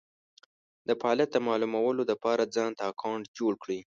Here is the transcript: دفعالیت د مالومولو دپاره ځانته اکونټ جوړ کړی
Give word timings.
دفعالیت 0.89 1.29
د 1.33 1.37
مالومولو 1.47 2.01
دپاره 2.11 2.51
ځانته 2.55 2.81
اکونټ 2.91 3.23
جوړ 3.37 3.53
کړی 3.63 3.79